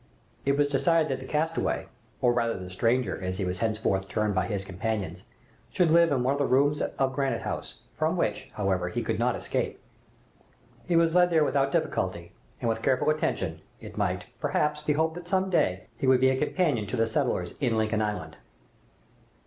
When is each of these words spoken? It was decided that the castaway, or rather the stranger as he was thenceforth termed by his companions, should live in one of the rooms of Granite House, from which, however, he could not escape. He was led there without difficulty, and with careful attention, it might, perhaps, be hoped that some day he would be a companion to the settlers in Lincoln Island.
It 0.45 0.57
was 0.57 0.67
decided 0.67 1.09
that 1.11 1.19
the 1.19 1.31
castaway, 1.31 1.85
or 2.21 2.33
rather 2.33 2.57
the 2.57 2.71
stranger 2.71 3.21
as 3.21 3.37
he 3.37 3.45
was 3.45 3.59
thenceforth 3.59 4.07
termed 4.07 4.33
by 4.33 4.47
his 4.47 4.65
companions, 4.65 5.25
should 5.71 5.91
live 5.91 6.11
in 6.11 6.23
one 6.23 6.31
of 6.33 6.39
the 6.39 6.47
rooms 6.47 6.81
of 6.81 7.13
Granite 7.13 7.43
House, 7.43 7.83
from 7.93 8.17
which, 8.17 8.49
however, 8.55 8.89
he 8.89 9.03
could 9.03 9.19
not 9.19 9.35
escape. 9.35 9.79
He 10.87 10.95
was 10.95 11.13
led 11.13 11.29
there 11.29 11.43
without 11.43 11.71
difficulty, 11.71 12.31
and 12.59 12.67
with 12.67 12.81
careful 12.81 13.11
attention, 13.11 13.61
it 13.79 13.95
might, 13.95 14.25
perhaps, 14.39 14.81
be 14.81 14.93
hoped 14.93 15.13
that 15.13 15.27
some 15.27 15.51
day 15.51 15.83
he 15.99 16.07
would 16.07 16.19
be 16.19 16.31
a 16.31 16.35
companion 16.35 16.87
to 16.87 16.97
the 16.97 17.05
settlers 17.05 17.53
in 17.59 17.77
Lincoln 17.77 18.01
Island. 18.01 18.37